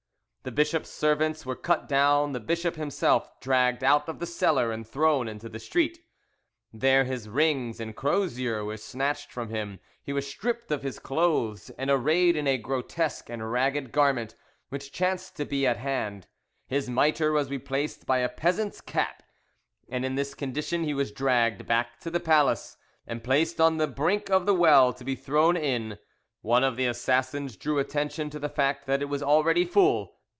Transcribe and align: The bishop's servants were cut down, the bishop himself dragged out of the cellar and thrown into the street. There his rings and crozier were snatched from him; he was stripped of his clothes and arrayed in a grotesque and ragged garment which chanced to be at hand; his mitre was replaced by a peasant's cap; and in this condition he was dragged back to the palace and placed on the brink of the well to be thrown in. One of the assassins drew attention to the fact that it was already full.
The 0.43 0.51
bishop's 0.51 0.89
servants 0.89 1.45
were 1.45 1.55
cut 1.55 1.87
down, 1.87 2.31
the 2.31 2.39
bishop 2.39 2.73
himself 2.75 3.39
dragged 3.39 3.83
out 3.83 4.09
of 4.09 4.17
the 4.17 4.25
cellar 4.25 4.71
and 4.71 4.87
thrown 4.87 5.27
into 5.27 5.47
the 5.49 5.59
street. 5.59 6.03
There 6.73 7.03
his 7.03 7.29
rings 7.29 7.79
and 7.79 7.95
crozier 7.95 8.65
were 8.65 8.77
snatched 8.77 9.31
from 9.31 9.49
him; 9.51 9.79
he 10.01 10.11
was 10.13 10.27
stripped 10.27 10.71
of 10.71 10.81
his 10.81 10.97
clothes 10.97 11.69
and 11.77 11.91
arrayed 11.91 12.35
in 12.35 12.47
a 12.47 12.57
grotesque 12.57 13.29
and 13.29 13.51
ragged 13.51 13.91
garment 13.91 14.33
which 14.69 14.91
chanced 14.91 15.35
to 15.37 15.45
be 15.45 15.67
at 15.67 15.77
hand; 15.77 16.25
his 16.65 16.89
mitre 16.89 17.31
was 17.31 17.51
replaced 17.51 18.07
by 18.07 18.17
a 18.17 18.27
peasant's 18.27 18.81
cap; 18.81 19.21
and 19.89 20.03
in 20.03 20.15
this 20.15 20.33
condition 20.33 20.83
he 20.83 20.95
was 20.95 21.11
dragged 21.11 21.67
back 21.67 21.99
to 21.99 22.09
the 22.09 22.19
palace 22.19 22.77
and 23.05 23.23
placed 23.23 23.61
on 23.61 23.77
the 23.77 23.85
brink 23.85 24.31
of 24.31 24.47
the 24.47 24.55
well 24.55 24.91
to 24.91 25.03
be 25.03 25.13
thrown 25.13 25.55
in. 25.55 25.99
One 26.41 26.63
of 26.63 26.77
the 26.77 26.87
assassins 26.87 27.55
drew 27.57 27.77
attention 27.77 28.31
to 28.31 28.39
the 28.39 28.49
fact 28.49 28.87
that 28.87 29.03
it 29.03 29.07
was 29.07 29.21
already 29.21 29.65
full. 29.65 30.17